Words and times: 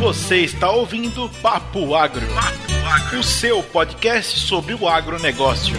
Você 0.00 0.38
está 0.38 0.70
ouvindo 0.70 1.28
Papo 1.42 1.94
Agro, 1.94 2.26
Papo 2.28 2.86
Agro, 2.88 3.20
o 3.20 3.22
seu 3.22 3.62
podcast 3.62 4.38
sobre 4.38 4.72
o 4.72 4.88
agronegócio. 4.88 5.76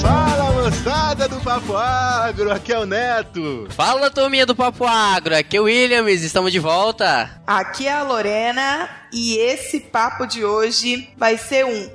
Fala 0.00 0.62
moçada 0.62 1.28
do 1.28 1.38
Papo 1.40 1.76
Agro, 1.76 2.50
aqui 2.50 2.72
é 2.72 2.78
o 2.78 2.86
Neto. 2.86 3.68
Fala 3.68 4.10
turminha 4.10 4.46
do 4.46 4.56
Papo 4.56 4.86
Agro, 4.86 5.36
aqui 5.36 5.58
é 5.58 5.60
o 5.60 5.64
Williams, 5.64 6.22
estamos 6.22 6.52
de 6.52 6.58
volta. 6.58 7.42
Aqui 7.46 7.86
é 7.86 7.92
a 7.92 8.02
Lorena 8.02 8.88
e 9.12 9.36
esse 9.36 9.78
papo 9.78 10.24
de 10.24 10.42
hoje 10.42 11.10
vai 11.18 11.36
ser 11.36 11.66
um 11.66 11.90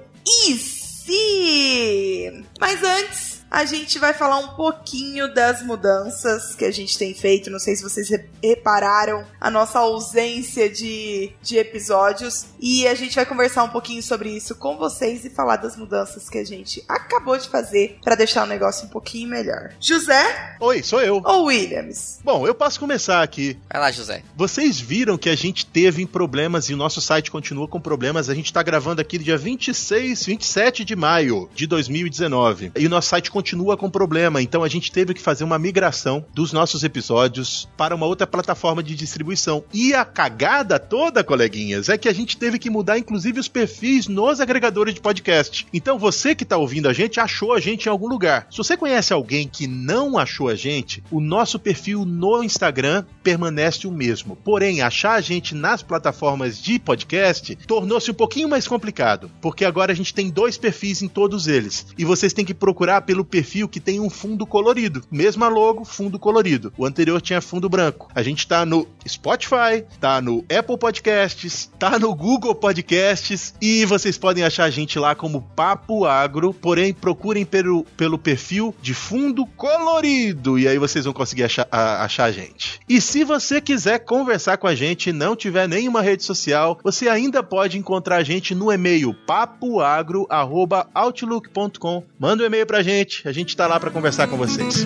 e 0.48 0.56
se. 0.56 2.46
Mas 2.60 2.84
antes, 2.84 3.29
a 3.52 3.66
gente 3.66 3.98
vai 3.98 4.14
falar 4.14 4.38
um 4.38 4.50
pouquinho 4.50 5.34
das 5.34 5.64
mudanças 5.64 6.54
que 6.54 6.66
a 6.66 6.72
gente 6.72 6.98
tem 6.98 7.14
feito. 7.14 7.50
Não 7.50 7.60
sei 7.60 7.76
se 7.76 7.84
vocês 7.84 8.10
repararam 8.44 9.26
a 9.42 9.50
nossa 9.50 9.80
ausência 9.80 10.70
de, 10.70 11.32
de 11.42 11.58
episódios. 11.58 12.46
E 12.60 12.88
a 12.88 12.94
gente 12.94 13.16
vai 13.16 13.26
conversar 13.26 13.64
um 13.64 13.70
pouquinho 13.70 14.04
sobre 14.04 14.30
isso 14.30 14.56
com 14.56 14.78
vocês 14.78 15.26
e 15.26 15.30
falar 15.30 15.58
das 15.58 15.76
mudanças 15.76 16.30
que 16.30 16.38
a 16.38 16.44
gente 16.44 16.84
acabou 16.88 17.38
de 17.38 17.50
fazer 17.50 17.98
para 18.04 18.16
deixar 18.16 18.44
o 18.44 18.48
negócio 18.48 18.86
um 18.86 18.90
pouquinho 18.90 19.28
melhor. 19.30 19.74
José? 19.80 20.56
Oi, 20.60 20.84
sou 20.84 21.02
eu. 21.02 21.22
Ou 21.24 21.46
Williams? 21.46 22.20
Bom, 22.24 22.46
eu 22.46 22.54
posso 22.54 22.80
começar 22.80 23.24
aqui. 23.24 23.58
Vai 23.72 23.82
lá, 23.82 23.92
José. 23.92 24.24
Vocês 24.36 24.80
viram 24.80 25.18
que 25.18 25.30
a 25.30 25.36
gente 25.36 25.66
teve 25.66 26.06
problemas 26.06 26.70
e 26.70 26.74
o 26.74 26.78
nosso 26.78 27.02
site 27.02 27.32
continua 27.32 27.68
com 27.68 27.82
problemas. 27.82 28.30
A 28.30 28.36
gente 28.36 28.54
tá 28.54 28.62
gravando 28.62 29.02
aqui 29.02 29.18
dia 29.18 29.38
26, 29.38 30.26
27 30.26 30.86
de 30.86 30.96
maio 30.96 31.50
de 31.56 31.66
2019. 31.66 32.72
E 32.78 32.86
o 32.86 32.90
nosso 32.90 33.10
site 33.10 33.32
continua 33.32 33.39
com 33.78 33.90
problema, 33.90 34.42
então 34.42 34.64
a 34.64 34.68
gente 34.68 34.92
teve 34.92 35.14
que 35.14 35.22
fazer 35.22 35.44
uma 35.44 35.60
migração 35.60 36.26
dos 36.34 36.52
nossos 36.52 36.84
episódios 36.84 37.68
para 37.78 37.96
uma 37.96 38.06
outra 38.06 38.28
plataforma 38.28 38.84
de 38.84 38.96
distribuição. 38.96 39.64
E 39.74 39.94
a 39.94 40.06
cagada 40.06 40.80
toda, 40.80 41.24
coleguinhas, 41.24 41.90
é 41.90 41.98
que 41.98 42.10
a 42.10 42.14
gente 42.14 42.38
teve 42.38 42.60
que 42.60 42.70
mudar 42.70 42.98
inclusive 42.98 43.40
os 43.40 43.48
perfis 43.48 44.08
nos 44.08 44.40
agregadores 44.40 44.94
de 44.94 45.02
podcast. 45.02 45.68
Então 45.74 45.98
você 45.98 46.36
que 46.36 46.44
está 46.44 46.58
ouvindo 46.58 46.90
a 46.90 46.94
gente 46.94 47.20
achou 47.20 47.54
a 47.54 47.60
gente 47.60 47.86
em 47.86 47.90
algum 47.90 48.08
lugar. 48.08 48.48
Se 48.52 48.58
você 48.58 48.76
conhece 48.76 49.14
alguém 49.14 49.48
que 49.48 49.68
não 49.68 50.18
achou 50.18 50.50
a 50.50 50.56
gente, 50.56 51.04
o 51.12 51.20
nosso 51.20 51.60
perfil 51.60 52.06
no 52.06 52.44
Instagram 52.44 53.06
permanece 53.24 53.88
o 53.88 53.92
mesmo. 53.92 54.36
Porém, 54.36 54.82
achar 54.82 55.14
a 55.14 55.22
gente 55.22 55.56
nas 55.56 55.82
plataformas 55.82 56.62
de 56.62 56.80
podcast 56.80 57.56
tornou-se 57.68 58.12
um 58.12 58.14
pouquinho 58.14 58.50
mais 58.50 58.68
complicado, 58.68 59.32
porque 59.42 59.66
agora 59.66 59.92
a 59.92 59.96
gente 59.96 60.14
tem 60.14 60.30
dois 60.30 60.58
perfis 60.58 61.02
em 61.02 61.08
todos 61.08 61.48
eles. 61.48 61.88
E 61.98 62.06
vocês 62.06 62.34
têm 62.34 62.46
que 62.46 62.54
procurar 62.54 63.02
pelo 63.02 63.26
perfil 63.30 63.68
que 63.68 63.80
tem 63.80 64.00
um 64.00 64.10
fundo 64.10 64.46
colorido. 64.46 65.04
Mesma 65.12 65.48
logo, 65.48 65.86
fundo 65.86 66.20
colorido. 66.20 66.74
O 66.78 66.86
anterior 66.86 67.22
tinha 67.22 67.42
fundo 67.42 67.70
branco. 67.70 68.10
A 68.14 68.24
gente 68.24 68.48
tá 68.48 68.66
no 68.66 68.88
Spotify, 69.08 69.86
tá 70.00 70.22
no 70.22 70.46
Apple 70.50 70.78
Podcasts, 70.78 71.72
tá 71.80 71.98
no 71.98 72.14
Google 72.14 72.56
Podcasts 72.56 73.54
e 73.62 73.86
vocês 73.86 74.18
podem 74.18 74.44
achar 74.44 74.66
a 74.66 74.70
gente 74.70 75.00
lá 75.00 75.16
como 75.16 75.42
Papo 75.56 76.06
Agro, 76.06 76.54
porém 76.54 76.94
procurem 76.94 77.46
pelo, 77.46 77.84
pelo 77.96 78.18
perfil 78.18 78.76
de 78.82 78.94
fundo 78.94 79.46
colorido 79.46 80.50
e 80.58 80.66
aí 80.68 80.78
vocês 80.78 81.06
vão 81.06 81.14
conseguir 81.14 81.44
achar 81.44 81.68
a, 81.72 82.04
achar 82.04 82.26
a 82.26 82.32
gente. 82.32 82.80
E 82.88 83.02
se 83.02 83.24
você 83.24 83.60
quiser 83.62 84.00
conversar 84.00 84.58
com 84.58 84.68
a 84.68 84.76
gente 84.76 85.10
e 85.10 85.14
não 85.14 85.36
tiver 85.36 85.68
nenhuma 85.68 86.02
rede 86.02 86.24
social, 86.24 86.80
você 86.84 87.08
ainda 87.08 87.44
pode 87.44 87.78
encontrar 87.78 88.18
a 88.18 88.24
gente 88.24 88.56
no 88.56 88.72
e-mail 88.72 89.14
papoagro@outlook.com. 89.26 92.04
Manda 92.18 92.44
um 92.44 92.46
e-mail 92.46 92.66
pra 92.66 92.82
gente, 92.82 93.19
a 93.26 93.32
gente 93.32 93.56
tá 93.56 93.68
lá 93.68 93.80
para 93.80 93.92
conversar 93.92 94.28
com 94.28 94.38
vocês. 94.38 94.86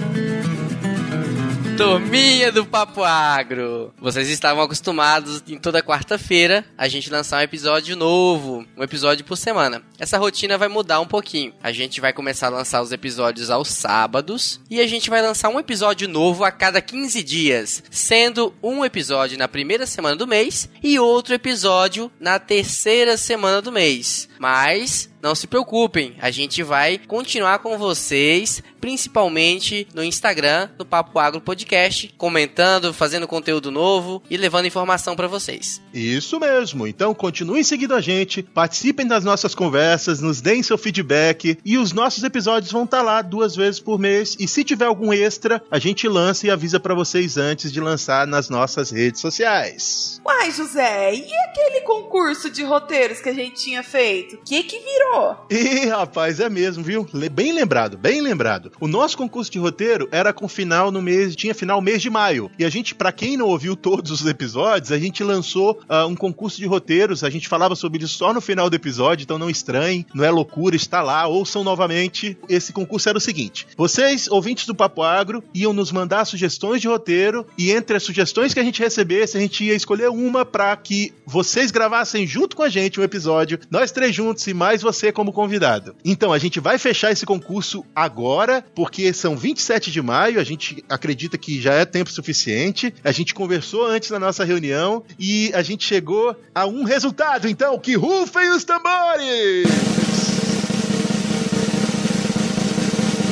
Turminha 1.78 2.52
do 2.52 2.66
Papo 2.66 3.04
Agro! 3.04 3.92
Vocês 4.00 4.30
estavam 4.30 4.64
acostumados 4.64 5.44
em 5.48 5.58
toda 5.58 5.82
quarta-feira 5.82 6.64
a 6.78 6.88
gente 6.88 7.10
lançar 7.10 7.40
um 7.40 7.42
episódio 7.42 7.96
novo, 7.96 8.64
um 8.78 8.84
episódio 8.84 9.26
por 9.26 9.36
semana. 9.36 9.82
Essa 9.98 10.20
rotina 10.20 10.56
vai 10.56 10.68
mudar 10.68 11.00
um 11.00 11.08
pouquinho. 11.08 11.52
A 11.64 11.72
gente 11.72 12.00
vai 12.00 12.14
começar 12.14 12.48
a 12.48 12.52
lançar 12.52 12.82
os 12.82 12.92
episódios 12.92 13.50
aos 13.50 13.70
sábados 13.70 14.62
e 14.70 14.80
a 14.80 14.88
gente 14.88 15.10
vai 15.10 15.22
lançar 15.22 15.50
um 15.50 15.60
episódio 15.60 16.08
novo 16.08 16.44
a 16.44 16.52
cada 16.52 16.80
15 16.80 17.24
dias, 17.24 17.84
sendo 17.90 18.54
um 18.62 18.86
episódio 18.86 19.38
na 19.38 19.48
primeira 19.48 19.88
semana 19.88 20.16
do 20.16 20.28
mês 20.28 20.70
e 20.82 21.00
outro 21.00 21.34
episódio 21.34 22.12
na 22.20 22.38
terceira 22.38 23.18
semana 23.18 23.62
do 23.62 23.72
mês. 23.72 24.30
Mas 24.38 25.10
não 25.24 25.34
se 25.34 25.48
preocupem, 25.48 26.18
a 26.20 26.30
gente 26.30 26.62
vai 26.62 26.98
continuar 26.98 27.60
com 27.60 27.78
vocês, 27.78 28.62
principalmente 28.82 29.88
no 29.94 30.04
Instagram, 30.04 30.68
no 30.78 30.84
Papo 30.84 31.18
Agro 31.18 31.40
Podcast, 31.40 32.14
comentando, 32.18 32.94
fazendo 32.94 33.26
conteúdo 33.26 33.72
novo 33.72 34.22
e 34.30 34.36
levando 34.36 34.66
informação 34.66 35.16
para 35.16 35.26
vocês. 35.26 35.82
Isso 35.94 36.38
mesmo. 36.42 36.86
Então 36.86 37.14
continuem 37.14 37.64
seguindo 37.64 37.96
a 37.96 38.02
gente, 38.02 38.44
participem 38.44 39.08
das 39.08 39.24
nossas 39.24 39.56
conversas, 39.56 40.20
nos 40.20 40.42
deem 40.42 40.62
seu 40.62 40.78
feedback 40.78 41.58
e 41.64 41.78
os 41.78 41.94
nossos 41.94 42.22
episódios 42.26 42.74
vão 42.74 42.84
estar 42.84 43.02
lá 43.02 43.22
duas 43.22 43.56
vezes 43.56 43.80
por 43.80 43.98
mês. 43.98 44.36
E 44.38 44.46
se 44.46 44.62
tiver 44.62 44.88
algum 44.88 45.14
extra, 45.14 45.64
a 45.72 45.80
gente 45.80 46.06
lança 46.06 46.48
e 46.48 46.52
avisa 46.52 46.82
para 46.82 46.94
vocês 46.94 47.38
antes 47.38 47.72
de 47.72 47.80
lançar 47.80 48.28
nas 48.28 48.50
nossas 48.50 48.92
redes 48.92 49.22
sociais. 49.22 50.20
Uai, 50.26 50.52
José, 50.52 51.16
e 51.16 51.34
aquele 51.34 51.82
concurso 51.82 52.50
de 52.50 52.64
roteiros 52.64 53.22
que 53.22 53.30
a 53.30 53.34
gente 53.34 53.64
tinha 53.64 53.82
feito? 53.82 54.36
O 54.36 54.40
que 54.40 54.64
que 54.64 54.80
virou? 54.80 55.13
Ih, 55.50 55.86
rapaz, 55.88 56.40
é 56.40 56.50
mesmo, 56.50 56.84
viu? 56.84 57.08
Bem 57.32 57.52
lembrado, 57.54 57.98
bem 57.98 58.22
lembrado. 58.22 58.72
O 58.80 58.88
nosso 58.88 59.18
concurso 59.18 59.52
de 59.52 59.60
roteiro 59.60 60.08
era 60.12 60.34
com 60.34 60.48
final 60.48 60.92
no 60.92 61.02
mês, 61.02 61.36
tinha 61.36 61.54
final 61.54 61.82
mês 61.82 62.02
de 62.02 62.10
maio. 62.10 62.50
E 62.58 62.66
a 62.66 62.70
gente, 62.70 62.96
para 62.96 63.12
quem 63.12 63.38
não 63.38 63.48
ouviu 63.48 63.76
todos 63.76 64.10
os 64.12 64.26
episódios, 64.26 64.92
a 64.92 64.98
gente 64.98 65.24
lançou 65.24 65.80
uh, 65.90 66.08
um 66.08 66.16
concurso 66.16 66.58
de 66.58 66.66
roteiros. 66.66 67.24
A 67.24 67.30
gente 67.30 67.48
falava 67.48 67.76
sobre 67.76 68.04
isso 68.04 68.16
só 68.16 68.34
no 68.34 68.42
final 68.42 68.70
do 68.70 68.76
episódio, 68.76 69.24
então 69.24 69.38
não 69.38 69.50
estranhe, 69.50 70.06
não 70.14 70.24
é 70.24 70.32
loucura, 70.32 70.76
está 70.76 71.02
lá, 71.02 71.28
ouçam 71.28 71.64
novamente. 71.64 72.38
Esse 72.50 72.74
concurso 72.74 73.10
era 73.10 73.18
o 73.18 73.22
seguinte: 73.22 73.68
vocês, 73.78 74.28
ouvintes 74.28 74.66
do 74.66 74.74
Papo 74.74 75.04
Agro, 75.04 75.44
iam 75.54 75.74
nos 75.74 75.92
mandar 75.92 76.26
sugestões 76.26 76.82
de 76.82 76.88
roteiro 76.88 77.46
e 77.58 77.72
entre 77.72 77.98
as 77.98 78.04
sugestões 78.04 78.54
que 78.54 78.60
a 78.60 78.64
gente 78.64 78.82
recebesse, 78.82 79.38
a 79.38 79.40
gente 79.40 79.64
ia 79.64 79.76
escolher 79.76 80.10
uma 80.10 80.46
para 80.46 80.76
que 80.76 81.14
vocês 81.26 81.70
gravassem 81.70 82.26
junto 82.26 82.56
com 82.56 82.64
a 82.64 82.70
gente 82.70 83.00
um 83.00 83.04
episódio, 83.04 83.60
nós 83.70 83.92
três 83.92 84.16
juntos 84.16 84.46
e 84.48 84.54
mais 84.54 84.82
você 84.82 85.03
como 85.12 85.34
convidado. 85.34 85.96
Então 86.04 86.32
a 86.32 86.40
gente 86.40 86.60
vai 86.60 86.78
fechar 86.78 87.12
esse 87.12 87.26
concurso 87.26 87.86
agora, 87.96 88.64
porque 88.76 89.14
são 89.14 89.36
27 89.36 89.92
de 89.92 90.02
maio, 90.02 90.40
a 90.40 90.44
gente 90.44 90.84
acredita 90.88 91.38
que 91.38 91.62
já 91.62 91.74
é 91.74 91.86
tempo 91.86 92.12
suficiente. 92.12 92.94
A 93.04 93.12
gente 93.12 93.34
conversou 93.34 93.86
antes 93.86 94.10
na 94.10 94.20
nossa 94.20 94.44
reunião 94.44 95.04
e 95.20 95.52
a 95.54 95.62
gente 95.62 95.86
chegou 95.86 96.36
a 96.54 96.66
um 96.66 96.84
resultado, 96.84 97.48
então 97.48 97.78
que 97.80 97.96
rufem 97.96 98.50
os 98.52 98.64
tambores! 98.64 99.68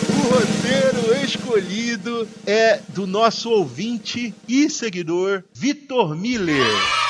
O 0.10 0.34
roteiro 0.34 1.26
escolhido 1.26 2.28
é 2.46 2.80
do 2.90 3.06
nosso 3.06 3.50
ouvinte 3.50 4.34
e 4.48 4.70
seguidor 4.70 5.44
Vitor 5.54 6.16
Miller. 6.16 7.01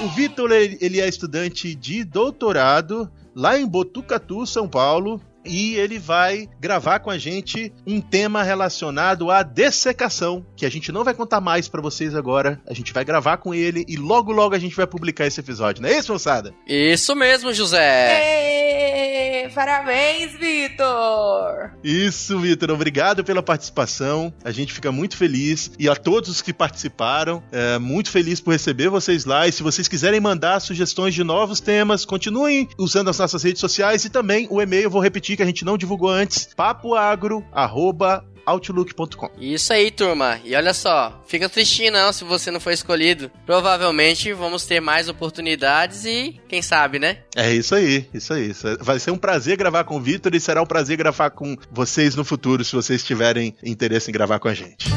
O 0.00 0.08
Vitor, 0.08 0.50
ele 0.50 1.00
é 1.00 1.08
estudante 1.08 1.74
de 1.74 2.02
doutorado 2.02 3.10
lá 3.34 3.58
em 3.58 3.66
Botucatu, 3.66 4.46
São 4.46 4.68
Paulo, 4.68 5.20
e 5.44 5.76
ele 5.76 5.98
vai 5.98 6.48
gravar 6.60 7.00
com 7.00 7.10
a 7.10 7.18
gente 7.18 7.72
um 7.86 8.00
tema 8.00 8.42
relacionado 8.42 9.30
à 9.30 9.42
dessecação, 9.42 10.44
que 10.56 10.66
a 10.66 10.70
gente 10.70 10.92
não 10.92 11.04
vai 11.04 11.14
contar 11.14 11.40
mais 11.40 11.68
para 11.68 11.80
vocês 11.80 12.14
agora. 12.14 12.60
A 12.66 12.74
gente 12.74 12.92
vai 12.92 13.04
gravar 13.04 13.38
com 13.38 13.54
ele 13.54 13.84
e 13.88 13.96
logo 13.96 14.32
logo 14.32 14.54
a 14.54 14.58
gente 14.58 14.76
vai 14.76 14.86
publicar 14.86 15.26
esse 15.26 15.40
episódio, 15.40 15.82
não 15.82 15.88
é 15.88 15.98
isso, 15.98 16.12
moçada? 16.12 16.54
Isso 16.66 17.14
mesmo, 17.14 17.52
José. 17.52 19.42
Êêê, 19.42 19.48
parabéns, 19.50 20.32
Vitor! 20.38 21.72
Isso, 21.82 22.38
Vitor, 22.38 22.70
obrigado 22.70 23.24
pela 23.24 23.42
participação. 23.42 24.32
A 24.44 24.50
gente 24.50 24.72
fica 24.72 24.92
muito 24.92 25.16
feliz 25.16 25.72
e 25.78 25.88
a 25.88 25.96
todos 25.96 26.30
os 26.30 26.42
que 26.42 26.52
participaram, 26.52 27.42
é, 27.50 27.78
muito 27.78 28.10
feliz 28.10 28.40
por 28.40 28.52
receber 28.52 28.88
vocês 28.88 29.24
lá. 29.24 29.46
E 29.46 29.52
se 29.52 29.62
vocês 29.62 29.88
quiserem 29.88 30.20
mandar 30.20 30.60
sugestões 30.60 31.14
de 31.14 31.24
novos 31.24 31.60
temas, 31.60 32.04
continuem 32.04 32.68
usando 32.78 33.10
as 33.10 33.18
nossas 33.18 33.42
redes 33.42 33.60
sociais 33.60 34.04
e 34.04 34.10
também 34.10 34.46
o 34.50 34.60
e-mail, 34.60 34.84
eu 34.84 34.90
vou 34.90 35.02
repetir 35.02 35.31
que 35.36 35.42
a 35.42 35.46
gente 35.46 35.64
não 35.64 35.78
divulgou 35.78 36.08
antes, 36.08 36.48
papoagro@outlook.com. 36.54 39.30
Isso 39.38 39.72
aí, 39.72 39.90
turma. 39.90 40.38
E 40.44 40.54
olha 40.54 40.74
só, 40.74 41.22
fica 41.26 41.48
tristinho 41.48 41.92
não 41.92 42.12
se 42.12 42.24
você 42.24 42.50
não 42.50 42.60
foi 42.60 42.74
escolhido. 42.74 43.30
Provavelmente 43.46 44.32
vamos 44.32 44.66
ter 44.66 44.80
mais 44.80 45.08
oportunidades 45.08 46.04
e 46.04 46.40
quem 46.48 46.62
sabe, 46.62 46.98
né? 46.98 47.18
É 47.36 47.52
isso 47.52 47.74
aí, 47.74 48.08
isso 48.12 48.32
aí. 48.32 48.52
Vai 48.80 48.98
ser 48.98 49.10
um 49.10 49.18
prazer 49.18 49.56
gravar 49.56 49.84
com 49.84 49.96
o 49.96 50.00
Vitor 50.00 50.34
e 50.34 50.40
será 50.40 50.62
um 50.62 50.66
prazer 50.66 50.96
gravar 50.96 51.30
com 51.30 51.56
vocês 51.70 52.14
no 52.14 52.24
futuro, 52.24 52.64
se 52.64 52.74
vocês 52.74 53.04
tiverem 53.04 53.54
interesse 53.62 54.10
em 54.10 54.12
gravar 54.12 54.38
com 54.38 54.48
a 54.48 54.54
gente. 54.54 54.88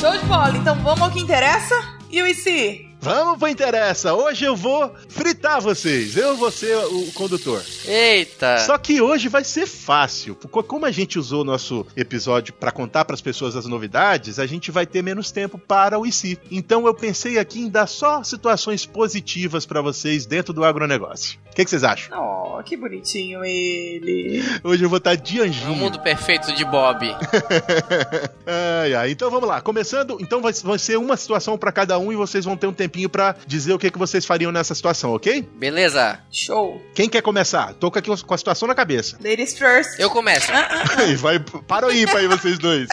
Show 0.00 0.12
de 0.12 0.24
bola, 0.26 0.56
então 0.56 0.74
vamos 0.82 1.00
ao 1.00 1.10
que 1.10 1.20
interessa? 1.20 1.74
E 2.10 2.20
o 2.20 2.26
IC? 2.26 2.93
Vamos 3.04 3.38
pro 3.38 3.48
interessa. 3.48 4.14
Hoje 4.14 4.46
eu 4.46 4.56
vou 4.56 4.90
fritar 5.10 5.60
vocês. 5.60 6.16
Eu 6.16 6.38
vou 6.38 6.50
ser 6.50 6.74
o 6.74 7.12
condutor. 7.12 7.62
Eita! 7.86 8.56
Só 8.60 8.78
que 8.78 8.98
hoje 8.98 9.28
vai 9.28 9.44
ser 9.44 9.66
fácil. 9.66 10.34
porque 10.34 10.66
Como 10.66 10.86
a 10.86 10.90
gente 10.90 11.18
usou 11.18 11.42
o 11.42 11.44
nosso 11.44 11.86
episódio 11.94 12.54
para 12.54 12.72
contar 12.72 13.04
para 13.04 13.12
as 13.12 13.20
pessoas 13.20 13.56
as 13.56 13.66
novidades, 13.66 14.38
a 14.38 14.46
gente 14.46 14.70
vai 14.70 14.86
ter 14.86 15.02
menos 15.02 15.30
tempo 15.30 15.58
para 15.58 15.98
o 15.98 16.06
IC. 16.06 16.38
Então 16.50 16.86
eu 16.86 16.94
pensei 16.94 17.38
aqui 17.38 17.60
em 17.60 17.68
dar 17.68 17.86
só 17.86 18.22
situações 18.22 18.86
positivas 18.86 19.66
para 19.66 19.82
vocês 19.82 20.24
dentro 20.24 20.54
do 20.54 20.64
agronegócio. 20.64 21.38
O 21.52 21.54
que, 21.54 21.62
que 21.62 21.70
vocês 21.70 21.84
acham? 21.84 22.18
Oh, 22.18 22.62
que 22.62 22.74
bonitinho 22.74 23.44
ele. 23.44 24.42
Hoje 24.64 24.82
eu 24.82 24.88
vou 24.88 24.96
estar 24.96 25.14
de 25.14 25.38
É 25.38 25.42
o 25.42 25.44
anjinho. 25.44 25.74
mundo 25.76 26.00
perfeito 26.00 26.54
de 26.54 26.64
Bob. 26.64 27.06
ai, 28.82 28.94
ai. 28.94 29.10
Então 29.10 29.30
vamos 29.30 29.48
lá. 29.48 29.60
Começando, 29.60 30.16
então 30.20 30.40
vai, 30.40 30.54
vai 30.54 30.78
ser 30.78 30.96
uma 30.96 31.18
situação 31.18 31.58
para 31.58 31.70
cada 31.70 31.98
um 31.98 32.10
e 32.10 32.16
vocês 32.16 32.46
vão 32.46 32.56
ter 32.56 32.66
um 32.66 32.72
tempinho 32.94 33.08
para 33.08 33.36
dizer 33.46 33.72
o 33.72 33.78
que, 33.78 33.90
que 33.90 33.98
vocês 33.98 34.24
fariam 34.24 34.52
nessa 34.52 34.74
situação, 34.74 35.12
ok? 35.12 35.42
Beleza? 35.56 36.20
Show. 36.30 36.80
Quem 36.94 37.08
quer 37.08 37.22
começar? 37.22 37.74
Tô 37.74 37.90
com 37.90 37.98
aqui 37.98 38.10
com 38.22 38.34
a 38.34 38.38
situação 38.38 38.68
na 38.68 38.74
cabeça. 38.74 39.18
Ladies 39.22 39.58
first. 39.58 39.98
Eu 39.98 40.08
começo. 40.08 40.52
E 41.08 41.16
vai 41.16 41.38
para 41.38 41.86
o 41.86 41.92
ímpar 41.92 42.18
aí 42.18 42.28
vocês 42.28 42.58
dois. 42.58 42.88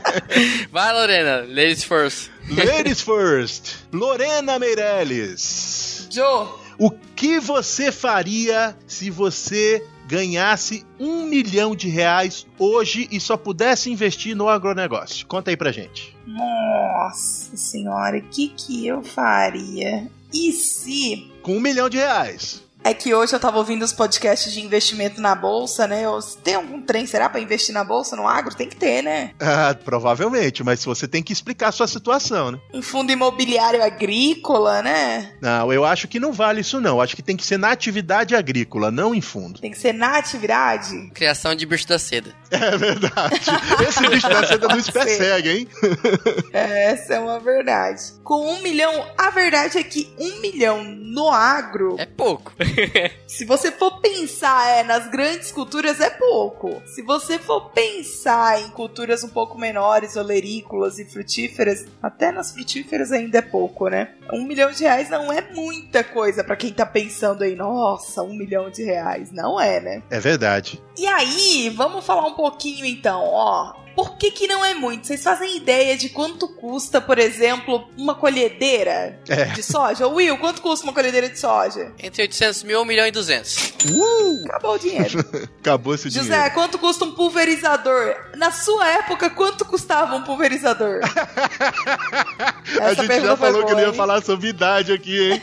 Vai, 0.72 0.92
Lorena. 0.92 1.38
Ladies 1.48 1.84
first. 1.84 2.30
Ladies 2.50 3.00
first. 3.00 3.76
Lorena 3.92 4.58
Meirelles. 4.58 6.08
Joe. 6.10 6.48
O 6.78 6.90
que 6.90 7.38
você 7.38 7.92
faria 7.92 8.76
se 8.86 9.10
você 9.10 9.82
ganhasse 10.08 10.86
um 10.98 11.26
milhão 11.26 11.76
de 11.76 11.86
reais 11.86 12.46
hoje 12.58 13.06
e 13.10 13.20
só 13.20 13.36
pudesse 13.36 13.90
investir 13.90 14.34
no 14.34 14.48
agronegócio? 14.48 15.26
Conta 15.26 15.50
aí 15.50 15.56
pra 15.56 15.70
gente. 15.70 16.16
Nossa 16.26 17.54
senhora, 17.54 18.16
o 18.16 18.22
que 18.22 18.48
que 18.48 18.86
eu 18.86 19.02
faria? 19.02 20.10
E 20.32 20.50
se 20.52 21.30
Com 21.42 21.58
um 21.58 21.60
milhão 21.60 21.90
de 21.90 21.98
reais. 21.98 22.62
É 22.88 22.94
que 22.94 23.12
hoje 23.12 23.34
eu 23.34 23.38
tava 23.38 23.58
ouvindo 23.58 23.82
os 23.82 23.92
podcasts 23.92 24.50
de 24.50 24.62
investimento 24.62 25.20
na 25.20 25.34
bolsa, 25.34 25.86
né? 25.86 26.06
Eu, 26.06 26.18
tem 26.42 26.54
algum 26.54 26.80
trem, 26.80 27.04
será, 27.04 27.28
pra 27.28 27.38
investir 27.38 27.74
na 27.74 27.84
bolsa, 27.84 28.16
no 28.16 28.26
agro? 28.26 28.54
Tem 28.54 28.66
que 28.66 28.76
ter, 28.76 29.02
né? 29.02 29.32
Ah, 29.60 29.74
provavelmente, 29.74 30.62
mas 30.62 30.84
você 30.84 31.08
tem 31.08 31.22
que 31.22 31.32
explicar 31.32 31.68
a 31.68 31.72
sua 31.72 31.86
situação, 31.86 32.52
né? 32.52 32.58
Um 32.72 32.80
fundo 32.80 33.10
imobiliário 33.10 33.82
agrícola, 33.82 34.82
né? 34.82 35.32
Não, 35.40 35.72
eu 35.72 35.84
acho 35.84 36.06
que 36.06 36.20
não 36.20 36.32
vale 36.32 36.60
isso 36.60 36.80
não. 36.80 37.00
Acho 37.00 37.16
que 37.16 37.22
tem 37.22 37.36
que 37.36 37.44
ser 37.44 37.58
na 37.58 37.72
atividade 37.72 38.34
agrícola, 38.36 38.90
não 38.90 39.14
em 39.14 39.20
fundo. 39.20 39.60
Tem 39.60 39.70
que 39.70 39.78
ser 39.78 39.92
na 39.92 40.16
atividade. 40.16 41.10
Criação 41.12 41.54
de 41.54 41.66
bicho 41.66 41.86
da 41.88 41.98
seda. 41.98 42.34
É 42.50 42.76
verdade. 42.78 43.40
Esse 43.86 44.08
bicho 44.08 44.28
da 44.28 44.46
seda 44.46 44.68
nos 44.68 44.88
persegue, 44.88 45.50
hein? 45.50 45.68
Essa 46.52 47.14
é 47.14 47.20
uma 47.20 47.38
verdade. 47.38 48.02
Com 48.24 48.52
um 48.54 48.62
milhão, 48.62 49.06
a 49.18 49.28
verdade 49.30 49.76
é 49.76 49.82
que 49.82 50.10
um 50.18 50.40
milhão 50.40 50.82
no 50.82 51.28
agro, 51.30 51.96
É 51.98 52.06
pouco. 52.06 52.52
se 53.26 53.44
você 53.44 53.70
for 53.70 54.00
pensar 54.00 54.68
é, 54.68 54.82
nas 54.82 55.08
grandes 55.08 55.52
culturas, 55.52 56.00
é 56.00 56.10
pouco. 56.10 56.82
Se 56.86 57.02
você 57.02 57.38
for 57.38 57.70
pensar 57.70 58.60
em 58.60 58.70
culturas 58.70 59.24
um 59.24 59.28
pouco 59.28 59.58
menores, 59.58 60.16
olerícolas 60.16 60.98
e 60.98 61.04
frutíferas, 61.04 61.86
até 62.02 62.30
nas 62.32 62.52
frutíferas 62.52 63.12
ainda 63.12 63.38
é 63.38 63.42
pouco, 63.42 63.88
né? 63.88 64.14
Um 64.32 64.44
milhão 64.44 64.70
de 64.70 64.82
reais 64.84 65.08
não 65.08 65.32
é 65.32 65.52
muita 65.52 66.04
coisa 66.04 66.44
pra 66.44 66.56
quem 66.56 66.72
tá 66.72 66.86
pensando 66.86 67.42
aí, 67.42 67.54
nossa, 67.54 68.22
um 68.22 68.34
milhão 68.34 68.70
de 68.70 68.82
reais. 68.82 69.30
Não 69.32 69.60
é, 69.60 69.80
né? 69.80 70.02
É 70.10 70.20
verdade. 70.20 70.82
E 70.98 71.06
aí, 71.06 71.70
vamos 71.74 72.04
falar 72.04 72.26
um 72.26 72.34
pouquinho 72.34 72.84
então, 72.84 73.22
ó. 73.24 73.72
Por 73.94 74.16
que, 74.16 74.30
que 74.30 74.46
não 74.46 74.64
é 74.64 74.74
muito? 74.74 75.08
Vocês 75.08 75.24
fazem 75.24 75.56
ideia 75.56 75.96
de 75.96 76.08
quanto 76.08 76.46
custa, 76.46 77.00
por 77.00 77.18
exemplo, 77.18 77.88
uma 77.96 78.14
colhedeira 78.14 79.18
É. 79.28 79.46
de 79.46 79.60
soja? 79.62 80.06
Will, 80.06 80.38
quanto 80.38 80.62
custa 80.62 80.86
uma 80.86 80.92
colhedeira 80.92 81.28
de 81.28 81.36
soja? 81.36 81.92
Entre 82.00 82.22
800 82.22 82.62
mil 82.62 82.78
e 82.78 82.82
1 82.82 82.84
milhão 82.84 83.06
e 83.08 83.10
200. 83.10 83.56
Uh! 83.90 84.44
Acabou 84.46 84.74
o 84.74 84.78
dinheiro. 84.78 85.18
Acabou 85.58 85.94
esse 85.96 86.10
José, 86.10 86.30
dinheiro. 86.32 86.54
quanto 86.54 86.78
custa 86.78 87.04
um 87.06 87.10
pulverizador? 87.12 88.14
Na 88.36 88.52
sua 88.52 88.86
época, 88.88 89.30
quanto 89.30 89.64
custava 89.64 90.14
um 90.14 90.22
pulverizador? 90.22 91.00
A 92.80 92.94
gente 92.94 93.20
já 93.20 93.36
falou 93.36 93.64
que 93.64 93.72
boa, 93.72 93.80
não 93.82 93.88
ia 93.88 93.92
falar 93.92 94.22
sobre 94.22 94.48
idade 94.48 94.92
aqui, 94.92 95.32
hein? 95.32 95.42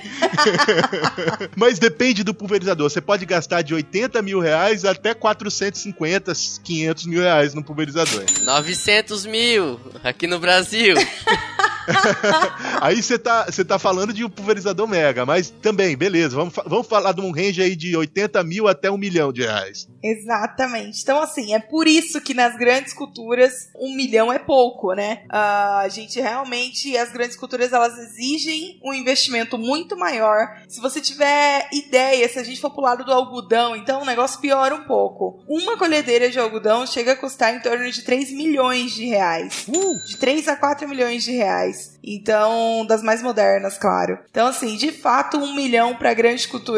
Mas 1.57 1.78
depende 1.78 2.24
do 2.24 2.34
pulverizador. 2.34 2.90
Você 2.90 3.02
pode 3.02 3.25
gastar 3.25 3.62
de 3.63 3.74
80 3.74 4.22
mil 4.22 4.40
reais 4.40 4.86
até 4.86 5.13
450, 5.50 6.33
500 6.63 7.06
mil 7.06 7.21
reais 7.21 7.53
no 7.53 7.63
pulverizador. 7.63 8.24
900 8.42 9.25
mil 9.25 9.80
aqui 10.03 10.27
no 10.27 10.39
Brasil. 10.39 10.95
Aí 12.82 13.02
você 13.02 13.18
tá, 13.18 13.46
você 13.46 13.64
tá 13.64 13.80
falando 13.80 14.14
de 14.14 14.24
um 14.24 14.30
pulverizador 14.30 14.88
mega, 14.88 15.26
mas 15.26 15.50
também, 15.50 15.96
beleza, 15.96 16.36
vamos, 16.36 16.54
vamos 16.66 16.88
falar 16.88 17.12
de 17.14 17.22
um 17.22 17.32
range 17.32 17.62
aí 17.62 17.76
de 17.76 17.96
80 17.96 18.44
mil 18.44 18.68
até 18.68 18.90
um 18.90 18.98
milhão 18.98 19.32
de 19.32 19.44
reais. 19.44 19.88
Exatamente. 20.04 21.02
Então, 21.02 21.22
assim, 21.22 21.54
é 21.54 21.60
por 21.60 21.88
isso 21.88 22.22
que 22.22 22.34
nas 22.34 22.56
grandes 22.58 22.94
culturas 22.94 23.70
um 23.76 23.96
milhão 23.96 24.32
é 24.32 24.40
pouco, 24.40 24.94
né? 24.94 25.24
Ah, 25.30 25.80
a 25.80 25.90
gente 25.90 26.20
realmente, 26.20 26.96
as 26.98 27.12
grandes 27.12 27.36
culturas, 27.36 27.74
elas 27.74 27.98
exigem 27.98 28.80
um 28.84 28.94
investimento 28.94 29.58
muito 29.58 29.98
maior. 29.98 30.48
Se 30.68 30.80
você 30.80 31.02
tiver 31.02 31.68
ideia, 31.72 32.28
se 32.30 32.40
a 32.40 32.44
gente 32.44 32.62
for 32.62 32.72
pro 32.72 32.81
lado 32.81 33.04
do 33.04 33.12
algodão, 33.12 33.76
então 33.76 34.02
o 34.02 34.06
negócio 34.06 34.40
piora 34.40 34.76
um 34.76 34.84
pouco. 34.84 35.44
Uma 35.48 35.78
colhedeira 35.78 36.30
de 36.30 36.40
algodão 36.40 36.86
chega 36.86 37.14
a 37.14 37.16
custar 37.16 37.56
em 37.56 37.60
torno 37.60 37.90
de 37.90 38.04
3 38.04 38.31
milhões 38.31 38.94
de 38.94 39.06
reais. 39.06 39.66
De 40.08 40.18
3 40.18 40.48
a 40.48 40.56
4 40.56 40.88
milhões 40.88 41.24
de 41.24 41.31
reais. 41.31 41.75
guys. 41.75 41.94
Então, 42.06 42.86
das 42.88 43.02
mais 43.02 43.22
modernas, 43.22 43.78
claro. 43.78 44.19
Então, 44.30 44.48
assim, 44.48 44.75
de 44.78 44.92
fato, 44.92 45.38
um 45.38 45.56
milhão 45.56 45.96
para 45.96 46.13
grandes, 46.13 46.46
cultu 46.46 46.74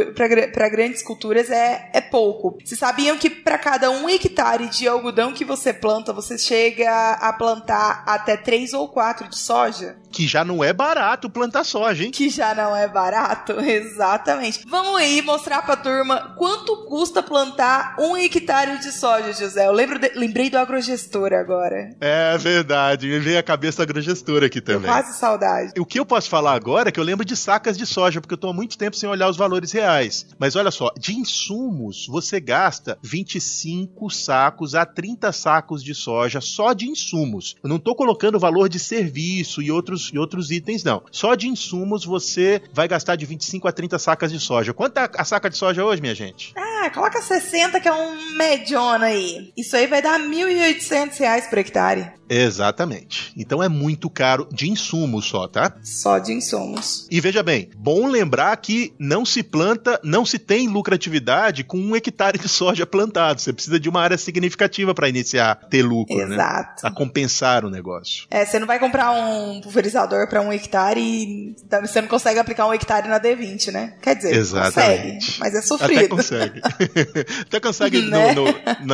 grandes 0.72 1.04
culturas 1.04 1.50
é, 1.50 1.90
é 1.94 2.02
pouco. 2.02 2.58
Vocês 2.64 2.80
sabiam 2.80 3.18
que 3.18 3.30
para 3.30 3.58
cada 3.58 3.90
um 3.92 4.08
hectare 4.10 4.68
de 4.68 4.88
algodão 4.88 5.34
que 5.34 5.44
você 5.46 5.74
planta, 5.74 6.14
você 6.14 6.38
chega 6.38 7.12
a 7.14 7.34
plantar 7.34 8.04
até 8.06 8.38
3 8.38 8.74
ou 8.74 8.88
4 8.88 9.28
de 9.28 9.38
soja? 9.38 9.98
Que 10.12 10.26
já 10.28 10.44
não 10.46 10.64
é 10.64 10.72
barato 10.74 11.30
plantar 11.30 11.64
soja, 11.64 12.04
hein? 12.06 12.12
Que 12.12 12.30
já 12.30 12.56
não 12.56 12.76
é 12.76 12.88
barato, 12.88 13.60
exatamente. 13.62 14.64
Vamos 14.68 14.96
aí 15.00 15.22
mostrar 15.22 15.62
pra 15.64 15.76
turma 15.76 16.34
quanto 16.38 16.86
custa 16.86 17.22
plantar 17.22 17.96
um 18.00 18.16
hectare 18.16 18.78
de 18.80 18.92
soja, 18.92 19.34
José. 19.34 19.68
Eu 19.68 19.74
lembro 19.74 20.00
de- 20.00 20.12
lembrei 20.16 20.50
do 20.50 20.58
agrogestor 20.58 21.34
agora. 21.34 21.90
É 22.00 22.38
verdade, 22.38 23.08
me 23.08 23.20
veio 23.20 23.40
a 23.40 23.44
cabeça 23.44 23.84
agrogestora 23.84 24.46
aqui 24.48 24.62
Tô 24.62 24.74
também. 24.74 24.90
quase 24.90 25.17
saudade. 25.18 25.74
O 25.80 25.86
que 25.86 26.00
eu 26.00 26.06
posso 26.06 26.30
falar 26.30 26.54
agora 26.54 26.90
é 26.90 26.92
que 26.92 27.00
eu 27.00 27.04
lembro 27.04 27.26
de 27.26 27.36
sacas 27.36 27.78
de 27.78 27.86
soja, 27.86 28.22
porque 28.22 28.34
eu 28.34 28.38
tô 28.38 28.50
há 28.50 28.54
muito 28.54 28.78
tempo 28.78 28.96
sem 28.96 29.10
olhar 29.10 29.30
os 29.30 29.38
valores 29.38 29.72
reais. 29.72 30.28
Mas 30.40 30.56
olha 30.56 30.72
só, 30.72 30.92
de 30.98 31.14
insumos, 31.14 32.08
você 32.08 32.40
gasta 32.40 32.98
25 33.02 34.10
sacos 34.10 34.76
a 34.76 34.86
30 34.86 35.32
sacos 35.32 35.84
de 35.84 35.94
soja 35.94 36.40
só 36.42 36.74
de 36.74 36.88
insumos. 36.88 37.56
Eu 37.64 37.70
não 37.70 37.80
tô 37.80 37.96
colocando 37.96 38.36
o 38.36 38.40
valor 38.40 38.70
de 38.70 38.80
serviço 38.80 39.62
e 39.62 39.72
outros, 39.72 40.12
e 40.14 40.18
outros 40.18 40.52
itens, 40.52 40.84
não. 40.84 41.02
Só 41.12 41.36
de 41.36 41.48
insumos 41.48 42.06
você 42.06 42.62
vai 42.74 42.88
gastar 42.88 43.16
de 43.16 43.26
25 43.26 43.68
a 43.68 43.72
30 43.72 44.00
sacas 44.00 44.32
de 44.32 44.40
soja. 44.40 44.74
Quanto 44.74 44.94
tá 44.94 45.10
a 45.18 45.26
saca 45.26 45.50
de 45.50 45.58
soja 45.58 45.84
hoje, 45.84 46.02
minha 46.02 46.16
gente? 46.16 46.54
Ah, 46.56 46.90
coloca 46.90 47.22
60 47.22 47.80
que 47.80 47.88
é 47.88 47.94
um 47.94 48.38
mediona 48.38 49.08
aí. 49.08 49.52
Isso 49.58 49.76
aí 49.76 49.88
vai 49.88 50.02
dar 50.02 50.20
1.800 50.20 51.18
reais 51.20 51.48
por 51.48 51.58
hectare. 51.58 52.12
Exatamente. 52.30 53.32
Então 53.38 53.64
é 53.64 53.70
muito 53.70 54.10
caro 54.10 54.48
de 54.52 54.70
insumos 54.70 55.07
só, 55.22 55.48
tá? 55.48 55.76
Só 55.84 56.18
de 56.20 56.34
insumos. 56.34 57.08
E 57.10 57.20
veja 57.22 57.42
bem, 57.44 57.70
bom 57.78 58.08
lembrar 58.08 58.56
que 58.58 58.94
não 59.00 59.26
se 59.26 59.42
planta, 59.44 60.00
não 60.04 60.26
se 60.26 60.38
tem 60.40 60.68
lucratividade 60.68 61.64
com 61.64 61.78
um 61.78 61.96
hectare 61.96 62.38
de 62.38 62.48
soja 62.50 62.86
plantado. 62.86 63.42
Você 63.42 63.54
precisa 63.54 63.80
de 63.80 63.88
uma 63.90 64.02
área 64.02 64.18
significativa 64.18 64.94
para 64.94 65.10
iniciar 65.10 65.56
ter 65.70 65.82
lucro, 65.84 66.16
né? 66.28 66.36
Exato. 66.36 66.86
A 66.88 66.92
compensar 66.92 67.66
o 67.66 67.70
negócio. 67.70 68.26
É, 68.30 68.46
você 68.46 68.60
não 68.60 68.68
vai 68.68 68.80
comprar 68.80 69.12
um 69.12 69.62
pulverizador 69.62 70.28
pra 70.28 70.42
um 70.42 70.52
hectare 70.52 71.00
e 71.02 71.56
você 71.82 72.02
não 72.02 72.08
consegue 72.08 72.40
aplicar 72.40 72.68
um 72.68 72.74
hectare 72.74 73.08
na 73.08 73.20
D20, 73.20 73.72
né? 73.72 73.94
Quer 74.02 74.16
dizer, 74.16 74.36
Exatamente. 74.36 75.26
consegue, 75.26 75.40
mas 75.40 75.54
é 75.54 75.58
Até 75.58 75.68
sofrido. 75.68 76.10
consegue. 76.16 76.62
Até 77.48 77.60
consegue 77.60 78.02
no- 78.02 78.10
Né? 78.10 78.34
no, 78.34 78.46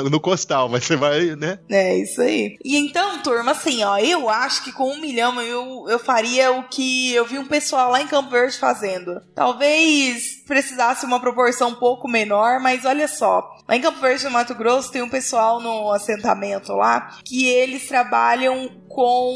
no, 0.04 0.10
no 0.10 0.20
costal, 0.20 0.70
mas 0.70 0.84
você 0.84 0.96
vai, 0.96 1.36
né? 1.36 1.60
É, 1.70 1.98
isso 1.98 2.22
aí. 2.22 2.58
E 2.64 2.78
então, 2.78 3.22
turma, 3.22 3.52
assim, 3.52 3.84
ó, 3.84 3.98
eu 3.98 4.30
acho 4.30 4.64
que 4.64 4.72
com 4.72 4.92
um 4.92 5.00
milhão 5.02 5.40
eu, 5.42 5.86
eu 5.90 6.00
faria 6.04 6.52
o 6.52 6.64
que 6.64 7.14
eu 7.14 7.26
vi 7.26 7.40
um 7.40 7.48
pessoal 7.48 7.90
lá 7.92 8.02
em 8.02 8.08
Campo 8.08 8.30
Verde 8.30 8.58
fazendo. 8.58 9.22
Talvez 9.34 10.44
precisasse 10.46 11.06
uma 11.06 11.20
proporção 11.20 11.70
um 11.70 11.76
pouco 11.76 12.08
menor, 12.08 12.60
mas 12.60 12.86
olha 12.86 13.08
só. 13.08 13.50
Lá 13.68 13.76
em 13.76 13.82
Campo 13.82 14.00
Verde, 14.00 14.26
no 14.26 14.32
Mato 14.32 14.54
Grosso, 14.54 14.92
tem 14.92 15.02
um 15.02 15.10
pessoal 15.10 15.60
no 15.60 15.92
assentamento 15.92 16.74
lá 16.74 17.18
que 17.24 17.48
eles 17.48 17.88
trabalham 17.88 18.70
com. 18.88 19.34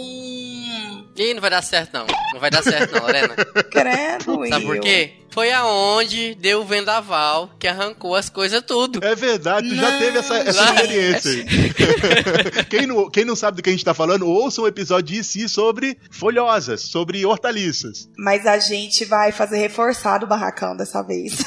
Ih, 1.15 1.33
não 1.33 1.41
vai 1.41 1.49
dar 1.49 1.63
certo 1.63 1.93
não. 1.93 2.05
Não 2.33 2.39
vai 2.39 2.51
dar 2.51 2.61
certo 2.61 2.93
não, 2.93 3.01
Lorena. 3.01 3.35
Credo, 3.71 4.47
Sabe 4.47 4.65
por 4.65 4.79
quê? 4.79 5.13
Foi 5.37 5.51
aonde 5.51 6.33
deu 6.33 6.61
o 6.61 6.65
vendaval 6.65 7.51
que 7.59 7.67
arrancou 7.67 8.15
as 8.15 8.27
coisas 8.27 8.59
tudo. 8.63 9.05
É 9.05 9.13
verdade, 9.13 9.69
tu 9.69 9.75
já 9.75 9.99
teve 9.99 10.17
essa, 10.17 10.35
essa 10.35 10.73
experiência. 10.73 11.31
aí. 11.31 12.65
quem, 12.67 12.87
não, 12.87 13.07
quem 13.07 13.23
não 13.23 13.35
sabe 13.35 13.57
do 13.57 13.61
que 13.61 13.69
a 13.69 13.71
gente 13.71 13.85
tá 13.85 13.93
falando, 13.93 14.27
ouça 14.27 14.63
um 14.63 14.65
episódio 14.65 15.15
de 15.15 15.23
si 15.23 15.47
sobre 15.47 15.99
folhosas, 16.09 16.81
sobre 16.81 17.23
hortaliças. 17.23 18.09
Mas 18.17 18.47
a 18.47 18.57
gente 18.57 19.05
vai 19.05 19.31
fazer 19.31 19.59
reforçado 19.59 20.25
o 20.25 20.27
barracão 20.27 20.75
dessa 20.75 21.03
vez. 21.03 21.37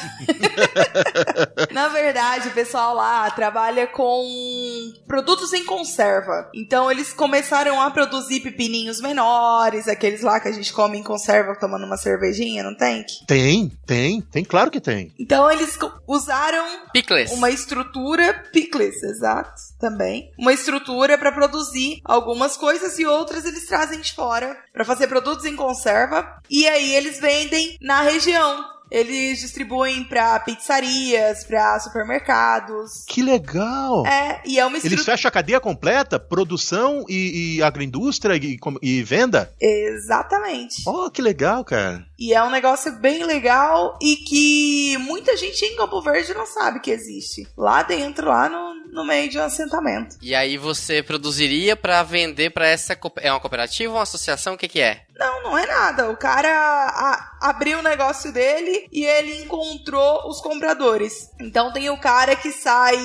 Na 1.75 1.89
verdade, 1.89 2.47
o 2.47 2.53
pessoal 2.53 2.95
lá 2.95 3.29
trabalha 3.33 3.89
com 3.89 4.93
produtos 5.05 5.53
em 5.53 5.65
conserva. 5.65 6.49
Então 6.55 6.89
eles 6.89 7.13
começaram 7.13 7.81
a 7.81 7.91
produzir 7.91 8.39
pepininhos 8.39 9.01
menores, 9.01 9.89
aqueles 9.89 10.23
lá 10.23 10.39
que 10.39 10.47
a 10.47 10.53
gente 10.53 10.73
come 10.73 10.97
em 10.97 11.03
conserva 11.03 11.59
tomando 11.59 11.87
uma 11.87 11.97
cervejinha, 11.97 12.63
não 12.63 12.77
tem? 12.77 13.05
Tem, 13.27 13.73
tem, 13.87 14.21
tem, 14.21 14.45
claro 14.45 14.71
que 14.71 14.81
tem. 14.81 15.13
Então 15.19 15.51
eles 15.51 15.79
usaram 16.07 16.65
Picles. 16.93 17.33
uma 17.33 17.51
estrutura 17.51 18.33
pickles, 18.53 19.03
exato, 19.03 19.61
também. 19.79 20.31
Uma 20.39 20.53
estrutura 20.53 21.19
para 21.19 21.33
produzir 21.33 22.01
algumas 22.05 22.57
coisas 22.57 22.99
e 22.99 23.07
outras 23.07 23.45
eles 23.45 23.67
trazem 23.67 24.01
de 24.01 24.13
fora 24.13 24.57
para 24.73 24.85
fazer 24.85 25.09
produtos 25.09 25.45
em 25.45 25.57
conserva 25.57 26.41
e 26.49 26.69
aí 26.69 26.95
eles 26.95 27.19
vendem 27.19 27.77
na 27.81 28.03
região. 28.03 28.65
Eles 28.91 29.41
distribuem 29.41 30.05
para 30.05 30.41
pizzarias, 30.41 31.45
para 31.45 31.79
supermercados. 31.81 33.05
Que 33.07 33.23
legal! 33.23 34.07
É, 34.07 34.41
e 34.45 34.59
é 34.59 34.67
uma 34.67 34.77
Eles 34.77 34.85
estrutura 34.85 35.17
fecham 35.17 35.29
a 35.29 35.33
cadeia 35.33 35.61
completa, 35.61 36.19
produção 36.19 37.05
e, 37.09 37.57
e 37.57 37.63
agroindústria 37.63 38.37
e, 38.37 38.59
e 38.83 39.03
venda? 39.03 39.53
exatamente. 39.61 40.83
Oh, 40.87 41.11
que 41.11 41.23
legal, 41.23 41.65
cara. 41.65 42.05
E 42.19 42.35
é 42.35 42.43
um 42.43 42.51
negócio 42.51 42.93
bem 43.01 43.25
legal 43.25 43.99
e 44.01 44.17
que 44.17 44.99
muita 44.99 45.37
gente 45.37 45.65
em 45.65 45.77
Campo 45.77 46.01
Verde 46.03 46.35
não 46.35 46.47
sabe 46.47 46.81
que 46.81 46.91
existe. 46.91 47.47
Lá 47.57 47.83
dentro, 47.83 48.29
lá 48.29 48.49
no, 48.49 48.75
no 48.93 49.07
meio 49.07 49.29
de 49.31 49.39
um 49.39 49.43
assentamento. 49.43 50.17
E 50.21 50.35
aí 50.35 50.57
você 50.57 51.03
produziria 51.03 51.77
pra 51.77 52.03
vender 52.03 52.51
pra 52.51 52.67
essa 52.67 52.99
é 53.17 53.31
uma 53.31 53.41
cooperativa 53.41 53.93
ou 53.93 53.97
uma 53.97 54.03
associação? 54.03 54.55
O 54.55 54.59
que 54.59 54.69
que 54.69 54.81
é? 54.81 55.03
Não, 55.21 55.43
não 55.43 55.59
é 55.59 55.67
nada. 55.67 56.11
O 56.11 56.17
cara 56.17 56.49
a- 56.51 57.37
abriu 57.51 57.79
o 57.79 57.83
negócio 57.83 58.33
dele 58.33 58.89
e 58.91 59.05
ele 59.05 59.43
encontrou 59.43 60.27
os 60.27 60.41
compradores. 60.41 61.29
Então 61.39 61.71
tem 61.73 61.91
o 61.91 62.01
cara 62.01 62.35
que 62.35 62.51
sai. 62.51 62.97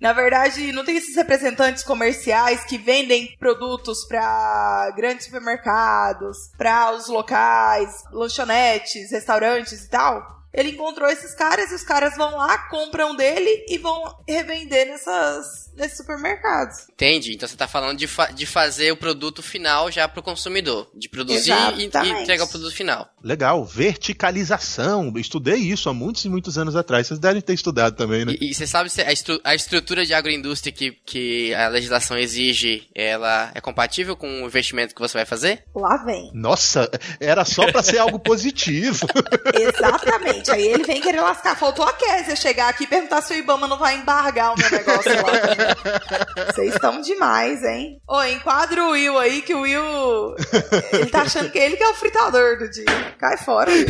Na 0.00 0.12
verdade, 0.12 0.72
não 0.72 0.84
tem 0.84 0.96
esses 0.96 1.14
representantes 1.14 1.84
comerciais 1.84 2.64
que 2.64 2.76
vendem 2.76 3.36
produtos 3.38 4.04
para 4.06 4.90
grandes 4.96 5.26
supermercados, 5.26 6.36
para 6.58 6.90
os 6.90 7.06
locais, 7.06 8.02
lanchonetes, 8.12 9.12
restaurantes 9.12 9.84
e 9.84 9.88
tal. 9.88 10.34
Ele 10.54 10.70
encontrou 10.70 11.08
esses 11.08 11.34
caras 11.34 11.70
e 11.72 11.74
os 11.74 11.82
caras 11.82 12.16
vão 12.16 12.36
lá, 12.36 12.56
compram 12.68 13.14
dele 13.16 13.64
e 13.68 13.76
vão 13.78 14.02
revender 14.28 14.86
nessas, 14.86 15.70
nesses 15.76 15.96
supermercados. 15.96 16.86
Entende? 16.92 17.34
Então 17.34 17.48
você 17.48 17.56
tá 17.56 17.66
falando 17.66 17.98
de, 17.98 18.06
fa- 18.06 18.30
de 18.30 18.46
fazer 18.46 18.92
o 18.92 18.96
produto 18.96 19.42
final 19.42 19.90
já 19.90 20.06
pro 20.08 20.22
consumidor. 20.22 20.88
De 20.94 21.08
produzir 21.08 21.50
e, 21.50 21.80
e 21.80 21.84
Exatamente. 21.86 22.22
entregar 22.22 22.44
o 22.44 22.48
produto 22.48 22.72
final. 22.74 23.08
Legal, 23.22 23.64
verticalização. 23.64 25.12
Estudei 25.16 25.56
isso 25.56 25.88
há 25.88 25.94
muitos 25.94 26.24
e 26.24 26.28
muitos 26.28 26.56
anos 26.58 26.76
atrás. 26.76 27.06
Vocês 27.06 27.18
devem 27.18 27.42
ter 27.42 27.54
estudado 27.54 27.96
também, 27.96 28.24
né? 28.24 28.34
E, 28.40 28.50
e 28.50 28.54
você 28.54 28.66
sabe 28.66 28.88
se 28.90 29.00
a, 29.02 29.12
estru- 29.12 29.40
a 29.42 29.54
estrutura 29.54 30.04
de 30.06 30.14
agroindústria 30.14 30.72
que, 30.72 30.92
que 31.04 31.54
a 31.54 31.68
legislação 31.68 32.16
exige, 32.16 32.88
ela 32.94 33.50
é 33.54 33.60
compatível 33.60 34.16
com 34.16 34.42
o 34.42 34.46
investimento 34.46 34.94
que 34.94 35.00
você 35.00 35.18
vai 35.18 35.26
fazer? 35.26 35.64
Lá 35.74 35.96
vem. 36.04 36.30
Nossa, 36.34 36.88
era 37.18 37.44
só 37.44 37.70
pra 37.72 37.82
ser 37.82 37.98
algo 37.98 38.18
positivo. 38.18 39.06
Exatamente. 39.54 40.43
Aí 40.50 40.66
ele 40.66 40.84
vem 40.84 41.00
querer 41.00 41.20
lascar. 41.20 41.56
Faltou 41.56 41.84
a 41.84 41.92
Kézia 41.92 42.36
chegar 42.36 42.68
aqui 42.68 42.84
e 42.84 42.86
perguntar 42.86 43.22
se 43.22 43.32
o 43.32 43.36
Ibama 43.36 43.68
não 43.68 43.78
vai 43.78 43.96
embargar 43.96 44.54
o 44.54 44.58
meu 44.58 44.70
negócio 44.70 45.12
lá. 45.12 46.52
Vocês 46.52 46.74
estão 46.74 47.00
demais, 47.00 47.62
hein? 47.62 48.00
Ô, 48.08 48.22
enquadra 48.22 48.84
o 48.84 48.90
Will 48.90 49.18
aí, 49.18 49.42
que 49.42 49.54
o 49.54 49.62
Will. 49.62 50.36
Ele 50.92 51.06
tá 51.06 51.22
achando 51.22 51.50
que 51.50 51.58
ele 51.58 51.76
que 51.76 51.82
é 51.82 51.88
o 51.88 51.94
fritador 51.94 52.58
do 52.58 52.70
dia. 52.70 53.14
Cai 53.18 53.36
fora, 53.38 53.70
Will. 53.70 53.86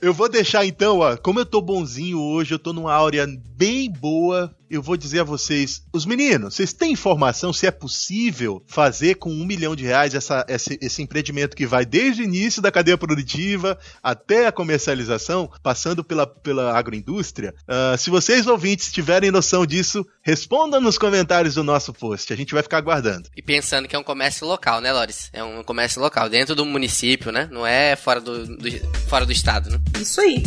Eu 0.00 0.14
vou 0.14 0.28
deixar 0.28 0.64
então, 0.64 1.00
ó, 1.00 1.16
como 1.16 1.40
eu 1.40 1.46
tô 1.46 1.60
bonzinho 1.60 2.18
hoje, 2.18 2.54
eu 2.54 2.58
tô 2.58 2.72
numa 2.72 2.92
áurea 2.92 3.26
bem 3.54 3.90
boa. 3.90 4.54
Eu 4.70 4.80
vou 4.80 4.96
dizer 4.96 5.20
a 5.20 5.24
vocês, 5.24 5.82
os 5.92 6.06
meninos, 6.06 6.54
vocês 6.54 6.72
têm 6.72 6.92
informação 6.92 7.52
se 7.52 7.66
é 7.66 7.72
possível 7.72 8.62
fazer 8.68 9.16
com 9.16 9.28
um 9.28 9.44
milhão 9.44 9.74
de 9.74 9.84
reais 9.84 10.14
essa, 10.14 10.46
esse, 10.48 10.78
esse 10.80 11.02
empreendimento 11.02 11.56
que 11.56 11.66
vai 11.66 11.84
desde 11.84 12.22
o 12.22 12.24
início 12.24 12.62
da 12.62 12.70
cadeia 12.70 12.96
produtiva 12.96 13.76
até 14.00 14.46
a 14.46 14.52
comercialização, 14.52 15.49
passando 15.62 16.02
pela, 16.04 16.26
pela 16.26 16.76
agroindústria? 16.78 17.54
Ah, 17.66 17.96
se 17.98 18.10
vocês 18.10 18.46
ouvintes 18.46 18.92
tiverem 18.92 19.30
noção 19.30 19.64
disso, 19.66 20.06
respondam 20.22 20.80
nos 20.80 20.96
comentários 20.98 21.54
do 21.54 21.64
nosso 21.64 21.92
post. 21.92 22.32
A 22.32 22.36
gente 22.36 22.52
vai 22.54 22.62
ficar 22.62 22.78
aguardando. 22.78 23.28
E 23.36 23.42
pensando 23.42 23.86
que 23.88 23.96
é 23.96 23.98
um 23.98 24.02
comércio 24.04 24.46
local, 24.46 24.80
né, 24.80 24.92
Loris? 24.92 25.30
É 25.32 25.42
um 25.42 25.62
comércio 25.62 26.00
local, 26.00 26.28
dentro 26.28 26.54
do 26.54 26.64
município, 26.64 27.30
né? 27.32 27.48
Não 27.50 27.66
é 27.66 27.96
fora 27.96 28.20
do, 28.20 28.46
do- 28.56 28.70
fora 29.08 29.26
do 29.26 29.32
estado, 29.32 29.70
né? 29.70 29.78
Isso 30.00 30.20
aí. 30.20 30.42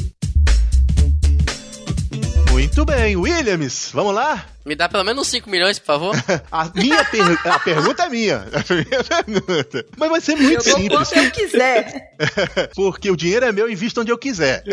Muito 2.51 2.85
bem, 2.85 3.15
Williams, 3.15 3.89
vamos 3.91 4.13
lá? 4.13 4.45
Me 4.65 4.75
dá 4.75 4.87
pelo 4.87 5.03
menos 5.03 5.27
5 5.27 5.49
milhões, 5.49 5.77
por 5.77 5.85
favor. 5.85 6.15
A 6.51 6.71
minha 6.73 7.03
per- 7.05 7.39
a 7.45 7.59
pergunta 7.59 8.03
é 8.03 8.09
minha. 8.09 8.37
A 8.37 8.73
minha 8.73 9.03
pergunta. 9.25 9.85
Mas 9.97 10.09
vai 10.09 10.21
ser 10.21 10.35
muito 10.35 10.53
Eu 10.67 10.75
simples. 10.75 10.89
quanto 11.09 11.17
eu 11.17 11.31
quiser. 11.31 12.13
Porque 12.73 13.11
o 13.11 13.15
dinheiro 13.17 13.45
é 13.45 13.51
meu 13.51 13.67
e 13.69 13.73
invisto 13.73 13.99
onde 14.01 14.11
eu 14.11 14.17
quiser. 14.17 14.63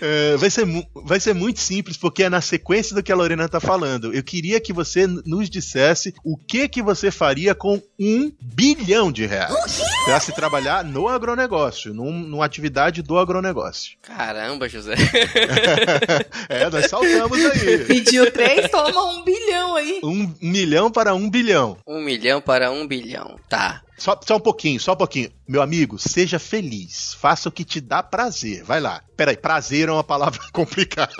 É, 0.00 0.36
vai, 0.36 0.50
ser, 0.50 0.64
mu- 0.66 0.86
vai 1.04 1.20
ser 1.20 1.34
muito 1.34 1.60
simples, 1.60 1.96
porque 1.96 2.24
é 2.24 2.28
na 2.28 2.40
sequência 2.40 2.94
do 2.94 3.02
que 3.02 3.12
a 3.12 3.16
Lorena 3.16 3.48
tá 3.48 3.60
falando. 3.60 4.12
Eu 4.12 4.22
queria 4.22 4.60
que 4.60 4.72
você 4.72 5.06
nos 5.06 5.48
dissesse 5.48 6.12
o 6.24 6.36
que 6.36 6.68
que 6.68 6.82
você 6.82 7.10
faria 7.10 7.54
com 7.54 7.80
um 7.98 8.32
bilhão 8.40 9.12
de 9.12 9.26
reais 9.26 9.80
para 10.04 10.18
se 10.20 10.32
trabalhar 10.32 10.82
no 10.84 11.08
agronegócio, 11.08 11.94
num, 11.94 12.10
numa 12.12 12.44
atividade 12.44 13.02
do 13.02 13.18
agronegócio. 13.18 13.92
Caramba, 14.02 14.68
José. 14.68 14.94
É, 16.48 16.68
nós 16.70 16.86
saltamos 16.86 17.38
aí. 17.44 17.78
Pediu 17.84 18.30
três, 18.32 18.70
toma 18.84 19.04
um 19.12 19.24
bilhão 19.24 19.76
aí. 19.76 20.00
Um 20.02 20.34
milhão 20.40 20.90
para 20.90 21.14
um 21.14 21.28
bilhão. 21.28 21.78
Um 21.86 22.00
milhão 22.00 22.40
para 22.40 22.70
um 22.70 22.86
bilhão. 22.86 23.36
Tá. 23.48 23.82
Só, 24.00 24.18
só 24.26 24.36
um 24.36 24.40
pouquinho, 24.40 24.80
só 24.80 24.94
um 24.94 24.96
pouquinho. 24.96 25.30
Meu 25.46 25.60
amigo, 25.60 25.98
seja 25.98 26.38
feliz. 26.38 27.14
Faça 27.20 27.50
o 27.50 27.52
que 27.52 27.66
te 27.66 27.82
dá 27.82 28.02
prazer. 28.02 28.64
Vai 28.64 28.80
lá. 28.80 29.02
Peraí, 29.14 29.36
prazer 29.36 29.90
é 29.90 29.92
uma 29.92 30.02
palavra 30.02 30.40
complicada. 30.52 31.12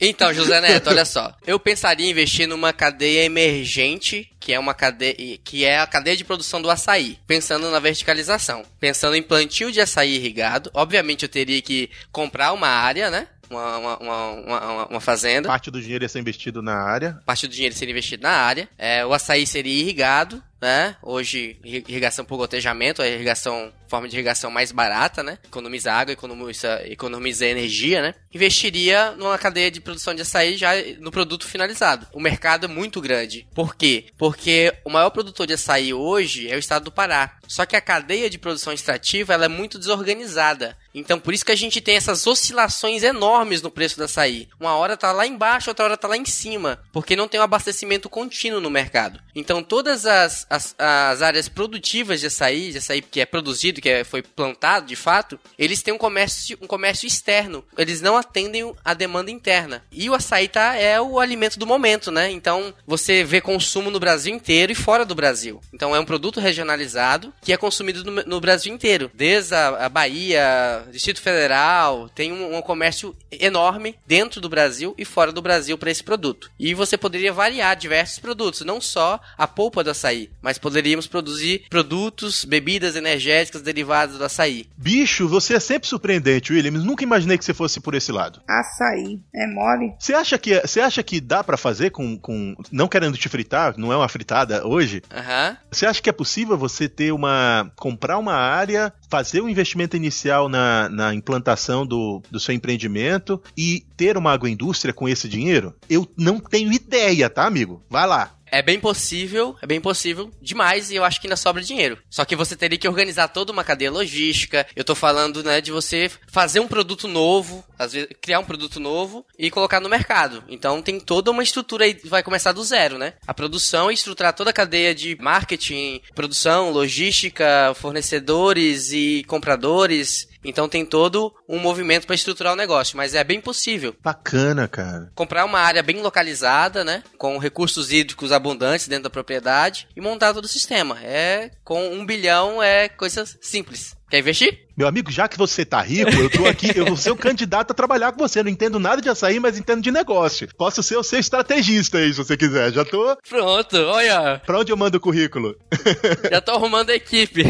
Então, 0.00 0.34
José 0.34 0.60
Neto, 0.60 0.90
olha 0.90 1.04
só. 1.04 1.32
Eu 1.46 1.60
pensaria 1.60 2.06
em 2.06 2.10
investir 2.10 2.48
numa 2.48 2.72
cadeia 2.72 3.22
emergente, 3.22 4.28
que 4.40 4.52
é 4.52 4.58
uma 4.58 4.74
cadeia 4.74 5.38
que 5.44 5.64
é 5.64 5.78
a 5.78 5.86
cadeia 5.86 6.16
de 6.16 6.24
produção 6.24 6.60
do 6.60 6.68
açaí, 6.68 7.18
pensando 7.24 7.70
na 7.70 7.78
verticalização, 7.78 8.64
pensando 8.80 9.14
em 9.14 9.22
plantio 9.22 9.70
de 9.70 9.80
açaí 9.80 10.16
irrigado. 10.16 10.70
Obviamente 10.74 11.22
eu 11.22 11.28
teria 11.28 11.62
que 11.62 11.88
comprar 12.10 12.52
uma 12.52 12.68
área, 12.68 13.10
né? 13.10 13.28
Uma, 13.48 13.78
uma, 13.78 13.98
uma, 13.98 14.86
uma, 14.86 15.00
fazenda. 15.00 15.48
Parte 15.48 15.70
do 15.70 15.80
dinheiro 15.80 16.04
ia 16.04 16.08
ser 16.08 16.18
investido 16.18 16.62
na 16.62 16.74
área. 16.74 17.20
parte 17.24 17.46
do 17.46 17.52
dinheiro 17.52 17.74
seria 17.74 17.92
investido 17.92 18.22
na 18.22 18.30
área. 18.30 18.68
É, 18.76 19.06
o 19.06 19.12
açaí 19.12 19.46
seria 19.46 19.80
irrigado, 19.80 20.42
né? 20.60 20.96
Hoje, 21.02 21.58
irri- 21.64 21.84
irrigação 21.88 22.24
por 22.24 22.36
gotejamento, 22.36 23.02
a 23.02 23.08
irrigação, 23.08 23.72
forma 23.88 24.08
de 24.08 24.16
irrigação 24.16 24.50
mais 24.50 24.72
barata, 24.72 25.22
né? 25.22 25.38
Economiza 25.44 25.92
água, 25.92 26.12
economiza, 26.12 26.82
economiza 26.86 27.46
energia, 27.46 28.02
né? 28.02 28.14
Investiria 28.32 29.12
numa 29.12 29.38
cadeia 29.38 29.70
de 29.70 29.80
produção 29.80 30.14
de 30.14 30.22
açaí 30.22 30.56
já 30.56 30.70
no 30.98 31.10
produto 31.10 31.46
finalizado. 31.46 32.06
O 32.12 32.20
mercado 32.20 32.64
é 32.66 32.68
muito 32.68 33.00
grande. 33.00 33.46
Por 33.54 33.74
quê? 33.76 34.06
Porque 34.16 34.72
o 34.84 34.90
maior 34.90 35.10
produtor 35.10 35.46
de 35.46 35.54
açaí 35.54 35.92
hoje 35.94 36.50
é 36.50 36.56
o 36.56 36.58
estado 36.58 36.84
do 36.84 36.92
Pará. 36.92 37.36
Só 37.46 37.64
que 37.64 37.76
a 37.76 37.80
cadeia 37.80 38.28
de 38.28 38.38
produção 38.38 38.72
extrativa 38.72 39.32
ela 39.34 39.44
é 39.44 39.48
muito 39.48 39.78
desorganizada. 39.78 40.76
Então, 40.94 41.20
por 41.20 41.34
isso 41.34 41.44
que 41.44 41.52
a 41.52 41.56
gente 41.56 41.80
tem 41.80 41.96
essas 41.96 42.26
oscilações 42.26 43.02
enormes 43.02 43.60
no 43.62 43.70
preço 43.70 43.96
do 43.96 44.04
açaí. 44.04 44.48
Uma 44.58 44.74
hora 44.76 44.96
tá 44.96 45.12
lá 45.12 45.26
embaixo, 45.26 45.70
outra 45.70 45.84
hora 45.84 45.96
tá 45.96 46.08
lá 46.08 46.16
em 46.16 46.24
cima, 46.24 46.80
porque 46.92 47.14
não 47.14 47.28
tem 47.28 47.38
um 47.38 47.42
abastecimento 47.42 48.08
contínuo 48.08 48.60
no 48.60 48.70
mercado. 48.70 49.20
Então, 49.34 49.62
todas 49.62 50.06
as, 50.06 50.45
as, 50.48 50.74
as 50.78 51.22
áreas 51.22 51.48
produtivas 51.48 52.20
de 52.20 52.26
açaí, 52.26 52.72
de 52.72 52.78
açaí 52.78 53.02
que 53.02 53.20
é 53.20 53.26
produzido, 53.26 53.80
que 53.80 53.88
é, 53.88 54.04
foi 54.04 54.22
plantado 54.22 54.86
de 54.86 54.96
fato, 54.96 55.38
eles 55.58 55.82
têm 55.82 55.94
um 55.94 55.98
comércio, 55.98 56.58
um 56.60 56.66
comércio 56.66 57.06
externo. 57.06 57.64
Eles 57.76 58.00
não 58.00 58.16
atendem 58.16 58.72
a 58.84 58.94
demanda 58.94 59.30
interna. 59.30 59.82
E 59.90 60.08
o 60.08 60.14
açaí 60.14 60.48
tá, 60.48 60.74
é 60.74 61.00
o 61.00 61.18
alimento 61.18 61.58
do 61.58 61.66
momento, 61.66 62.10
né? 62.10 62.30
Então, 62.30 62.74
você 62.86 63.24
vê 63.24 63.40
consumo 63.40 63.90
no 63.90 64.00
Brasil 64.00 64.34
inteiro 64.34 64.72
e 64.72 64.74
fora 64.74 65.04
do 65.04 65.14
Brasil. 65.14 65.60
Então, 65.72 65.94
é 65.94 66.00
um 66.00 66.04
produto 66.04 66.40
regionalizado 66.40 67.32
que 67.42 67.52
é 67.52 67.56
consumido 67.56 68.04
no, 68.04 68.22
no 68.24 68.40
Brasil 68.40 68.72
inteiro. 68.72 69.10
Desde 69.14 69.54
a, 69.54 69.86
a 69.86 69.88
Bahia, 69.88 70.86
Distrito 70.90 71.20
Federal, 71.20 72.08
tem 72.08 72.32
um, 72.32 72.56
um 72.56 72.62
comércio 72.62 73.16
enorme 73.30 73.96
dentro 74.06 74.40
do 74.40 74.48
Brasil 74.48 74.94
e 74.96 75.04
fora 75.04 75.32
do 75.32 75.42
Brasil 75.42 75.76
para 75.76 75.90
esse 75.90 76.02
produto. 76.02 76.50
E 76.58 76.74
você 76.74 76.96
poderia 76.96 77.32
variar 77.32 77.76
diversos 77.76 78.18
produtos, 78.18 78.60
não 78.62 78.80
só 78.80 79.20
a 79.36 79.46
polpa 79.46 79.82
do 79.82 79.90
açaí. 79.90 80.30
Mas 80.46 80.58
poderíamos 80.58 81.08
produzir 81.08 81.64
produtos, 81.68 82.44
bebidas 82.44 82.94
energéticas 82.94 83.62
derivadas 83.62 84.16
do 84.16 84.24
açaí. 84.24 84.64
Bicho, 84.78 85.26
você 85.26 85.54
é 85.54 85.60
sempre 85.60 85.88
surpreendente, 85.88 86.52
Williams. 86.52 86.84
Nunca 86.84 87.02
imaginei 87.02 87.36
que 87.36 87.44
você 87.44 87.52
fosse 87.52 87.80
por 87.80 87.96
esse 87.96 88.12
lado. 88.12 88.40
Açaí. 88.48 89.20
É 89.34 89.44
mole? 89.48 89.94
Você 89.98 90.14
acha 90.14 90.38
que, 90.38 90.60
você 90.60 90.80
acha 90.80 91.02
que 91.02 91.20
dá 91.20 91.42
para 91.42 91.56
fazer 91.56 91.90
com, 91.90 92.16
com. 92.16 92.54
Não 92.70 92.86
querendo 92.86 93.18
te 93.18 93.28
fritar, 93.28 93.74
não 93.76 93.92
é 93.92 93.96
uma 93.96 94.08
fritada 94.08 94.64
hoje? 94.64 95.02
Aham. 95.12 95.56
Você 95.68 95.84
acha 95.84 96.00
que 96.00 96.08
é 96.08 96.12
possível 96.12 96.56
você 96.56 96.88
ter 96.88 97.10
uma. 97.10 97.68
comprar 97.74 98.16
uma 98.16 98.34
área, 98.34 98.92
fazer 99.10 99.40
um 99.40 99.48
investimento 99.48 99.96
inicial 99.96 100.48
na, 100.48 100.88
na 100.88 101.12
implantação 101.12 101.84
do, 101.84 102.22
do 102.30 102.38
seu 102.38 102.54
empreendimento 102.54 103.42
e 103.56 103.84
ter 103.96 104.16
uma 104.16 104.32
agroindústria 104.32 104.94
com 104.94 105.08
esse 105.08 105.28
dinheiro? 105.28 105.74
Eu 105.90 106.08
não 106.16 106.38
tenho 106.38 106.72
ideia, 106.72 107.28
tá, 107.28 107.44
amigo? 107.44 107.84
Vai 107.90 108.06
lá. 108.06 108.35
É 108.50 108.62
bem 108.62 108.78
possível, 108.78 109.56
é 109.60 109.66
bem 109.66 109.80
possível 109.80 110.30
demais 110.40 110.90
e 110.90 110.96
eu 110.96 111.04
acho 111.04 111.20
que 111.20 111.26
ainda 111.26 111.36
sobra 111.36 111.62
dinheiro. 111.62 111.98
Só 112.10 112.24
que 112.24 112.36
você 112.36 112.56
teria 112.56 112.78
que 112.78 112.88
organizar 112.88 113.28
toda 113.28 113.52
uma 113.52 113.64
cadeia 113.64 113.90
logística. 113.90 114.66
Eu 114.74 114.84
tô 114.84 114.94
falando, 114.94 115.42
né, 115.42 115.60
de 115.60 115.72
você 115.72 116.10
fazer 116.28 116.60
um 116.60 116.68
produto 116.68 117.08
novo, 117.08 117.64
às 117.78 117.92
vezes 117.92 118.08
criar 118.20 118.40
um 118.40 118.44
produto 118.44 118.80
novo 118.80 119.26
e 119.38 119.50
colocar 119.50 119.80
no 119.80 119.88
mercado. 119.88 120.44
Então 120.48 120.80
tem 120.80 121.00
toda 121.00 121.30
uma 121.30 121.42
estrutura 121.42 121.84
aí, 121.84 121.98
vai 122.04 122.22
começar 122.22 122.52
do 122.52 122.64
zero, 122.64 122.98
né? 122.98 123.14
A 123.26 123.34
produção 123.34 123.90
estruturar 123.90 124.34
toda 124.34 124.50
a 124.50 124.52
cadeia 124.52 124.94
de 124.94 125.16
marketing, 125.20 126.00
produção, 126.14 126.70
logística, 126.70 127.74
fornecedores 127.74 128.92
e 128.92 129.24
compradores. 129.26 130.28
Então 130.46 130.68
tem 130.68 130.84
todo 130.84 131.34
um 131.48 131.58
movimento 131.58 132.06
para 132.06 132.14
estruturar 132.14 132.52
o 132.52 132.56
negócio, 132.56 132.96
mas 132.96 133.14
é 133.14 133.24
bem 133.24 133.40
possível. 133.40 133.94
Bacana, 134.02 134.68
cara. 134.68 135.10
Comprar 135.14 135.44
uma 135.44 135.58
área 135.58 135.82
bem 135.82 136.00
localizada, 136.00 136.84
né, 136.84 137.02
com 137.18 137.38
recursos 137.38 137.92
hídricos 137.92 138.32
abundantes 138.32 138.88
dentro 138.88 139.04
da 139.04 139.10
propriedade 139.10 139.88
e 139.96 140.00
montar 140.00 140.32
todo 140.32 140.44
o 140.44 140.48
sistema. 140.48 140.98
É 141.02 141.50
com 141.64 141.88
um 141.88 142.06
bilhão 142.06 142.62
é 142.62 142.88
coisa 142.88 143.24
simples. 143.40 143.96
Quer 144.08 144.20
investir? 144.20 144.66
Meu 144.76 144.86
amigo, 144.86 145.10
já 145.10 145.26
que 145.26 145.36
você 145.36 145.64
tá 145.64 145.80
rico, 145.80 146.12
eu 146.12 146.30
tô 146.30 146.46
aqui, 146.46 146.70
eu 146.76 146.86
vou 146.86 146.96
ser 146.96 147.10
o 147.10 147.16
candidato 147.16 147.72
a 147.72 147.74
trabalhar 147.74 148.12
com 148.12 148.18
você. 148.18 148.38
Eu 148.38 148.44
não 148.44 148.50
entendo 148.50 148.78
nada 148.78 149.02
de 149.02 149.08
açaí, 149.08 149.40
mas 149.40 149.58
entendo 149.58 149.82
de 149.82 149.90
negócio. 149.90 150.48
Posso 150.56 150.82
ser 150.82 150.96
o 150.96 151.02
seu 151.02 151.18
estrategista 151.18 151.98
aí, 151.98 152.12
se 152.12 152.18
você 152.18 152.36
quiser. 152.36 152.72
Já 152.72 152.84
tô. 152.84 153.16
Pronto, 153.28 153.76
olha. 153.76 154.40
Pra 154.46 154.60
onde 154.60 154.70
eu 154.70 154.76
mando 154.76 154.98
o 154.98 155.00
currículo? 155.00 155.56
Já 156.30 156.40
tô 156.40 156.52
arrumando 156.52 156.90
a 156.90 156.94
equipe. 156.94 157.42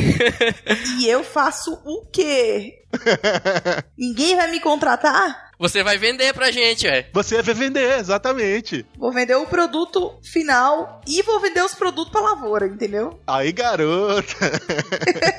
E 0.99 1.07
eu 1.07 1.23
faço 1.23 1.75
o 1.85 2.07
quê? 2.11 2.75
Ninguém 3.99 4.37
vai 4.37 4.51
me 4.51 4.61
contratar? 4.61 5.46
Você 5.59 5.83
vai 5.83 5.97
vender 5.97 6.35
pra 6.35 6.51
gente, 6.51 6.87
ué. 6.87 7.09
Você 7.15 7.41
vai 7.41 7.55
vender, 7.55 7.99
exatamente. 7.99 8.85
Vou 8.99 9.11
vender 9.11 9.37
o 9.37 9.47
produto 9.47 10.13
final 10.23 11.01
e 11.07 11.23
vou 11.23 11.41
vender 11.41 11.65
os 11.65 11.75
produtos 11.75 12.13
pra 12.13 12.21
lavoura, 12.21 12.67
entendeu? 12.67 13.19
Aí, 13.27 13.53
garota. 13.53 14.35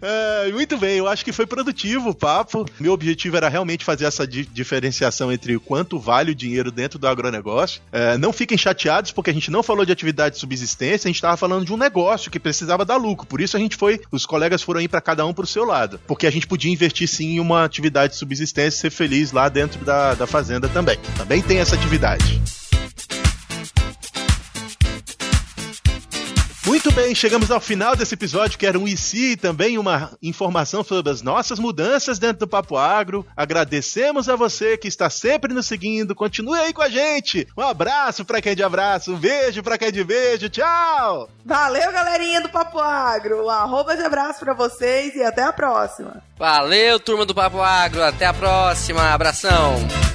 É, 0.00 0.50
muito 0.52 0.76
bem, 0.76 0.98
eu 0.98 1.08
acho 1.08 1.24
que 1.24 1.32
foi 1.32 1.46
produtivo 1.46 2.10
o 2.10 2.14
papo. 2.14 2.64
Meu 2.78 2.92
objetivo 2.92 3.36
era 3.36 3.48
realmente 3.48 3.84
fazer 3.84 4.04
essa 4.04 4.26
di- 4.26 4.44
diferenciação 4.44 5.32
entre 5.32 5.56
o 5.56 5.60
quanto 5.60 5.98
vale 5.98 6.32
o 6.32 6.34
dinheiro 6.34 6.70
dentro 6.70 6.98
do 6.98 7.08
agronegócio. 7.08 7.80
É, 7.90 8.16
não 8.18 8.32
fiquem 8.32 8.56
chateados, 8.58 9.10
porque 9.12 9.30
a 9.30 9.32
gente 9.32 9.50
não 9.50 9.62
falou 9.62 9.84
de 9.84 9.92
atividade 9.92 10.34
de 10.34 10.40
subsistência, 10.40 11.06
a 11.06 11.10
gente 11.10 11.16
estava 11.16 11.36
falando 11.36 11.64
de 11.64 11.72
um 11.72 11.76
negócio 11.76 12.30
que 12.30 12.38
precisava 12.38 12.84
dar 12.84 12.96
lucro. 12.96 13.26
Por 13.26 13.40
isso 13.40 13.56
a 13.56 13.60
gente 13.60 13.76
foi, 13.76 14.00
os 14.12 14.26
colegas 14.26 14.62
foram 14.62 14.80
ir 14.80 14.88
para 14.88 15.00
cada 15.00 15.24
um 15.26 15.32
pro 15.34 15.46
seu 15.46 15.64
lado. 15.64 16.00
Porque 16.06 16.26
a 16.26 16.30
gente 16.30 16.46
podia 16.46 16.72
investir 16.72 17.08
sim 17.08 17.36
em 17.36 17.40
uma 17.40 17.64
atividade 17.64 18.12
de 18.12 18.18
subsistência 18.18 18.78
e 18.78 18.80
ser 18.80 18.90
feliz 18.98 19.30
lá 19.30 19.48
dentro 19.48 19.84
da, 19.84 20.14
da 20.14 20.26
fazenda 20.26 20.68
também. 20.68 20.98
Também 21.16 21.40
tem 21.40 21.60
essa 21.60 21.76
atividade. 21.76 22.42
Muito 26.68 26.92
bem, 26.92 27.14
chegamos 27.14 27.50
ao 27.50 27.60
final 27.60 27.96
desse 27.96 28.12
episódio, 28.12 28.58
que 28.58 28.66
era 28.66 28.78
um 28.78 28.86
IC 28.86 29.32
e 29.32 29.36
também 29.38 29.78
uma 29.78 30.10
informação 30.22 30.84
sobre 30.84 31.10
as 31.10 31.22
nossas 31.22 31.58
mudanças 31.58 32.18
dentro 32.18 32.40
do 32.40 32.46
Papo 32.46 32.76
Agro. 32.76 33.24
Agradecemos 33.34 34.28
a 34.28 34.36
você 34.36 34.76
que 34.76 34.86
está 34.86 35.08
sempre 35.08 35.54
nos 35.54 35.64
seguindo. 35.64 36.14
Continue 36.14 36.58
aí 36.58 36.74
com 36.74 36.82
a 36.82 36.90
gente. 36.90 37.48
Um 37.56 37.62
abraço 37.62 38.22
para 38.22 38.42
quem 38.42 38.52
é 38.52 38.54
de 38.54 38.62
abraço, 38.62 39.14
um 39.14 39.16
beijo 39.16 39.62
para 39.62 39.78
quem 39.78 39.88
é 39.88 39.90
de 39.90 40.04
beijo. 40.04 40.50
Tchau! 40.50 41.30
Valeu, 41.42 41.90
galerinha 41.90 42.42
do 42.42 42.50
Papo 42.50 42.78
Agro. 42.78 43.46
Um 43.46 43.48
arroba 43.48 43.96
de 43.96 44.02
abraço 44.02 44.40
pra 44.40 44.52
vocês 44.52 45.14
e 45.14 45.22
até 45.22 45.44
a 45.44 45.52
próxima. 45.54 46.22
Valeu, 46.36 47.00
turma 47.00 47.24
do 47.24 47.34
Papo 47.34 47.62
Agro. 47.62 48.04
Até 48.04 48.26
a 48.26 48.34
próxima. 48.34 49.14
Abração. 49.14 50.07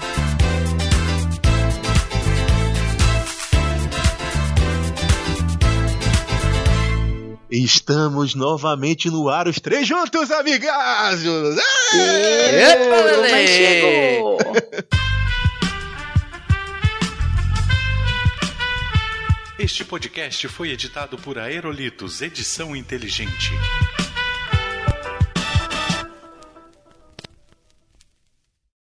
Estamos 7.56 8.34
novamente 8.34 9.12
no 9.12 9.30
ar, 9.30 9.48
os 9.48 9.60
três 9.60 9.88
juntos, 9.88 10.32
amigágios! 10.32 11.56
Epa, 11.94 13.48
chegou! 13.48 14.40
Este 19.60 19.86
podcast 19.86 20.48
foi 20.48 20.72
editado 20.72 21.16
por 21.16 21.38
Aerolitos 21.38 22.24
Edição 22.24 22.76
Inteligente. 22.76 23.52